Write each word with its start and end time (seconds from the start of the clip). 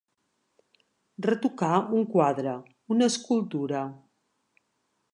Retocar 1.25 1.75
un 1.99 2.09
quadre, 2.15 2.57
una 2.97 3.13
escultura. 3.15 3.87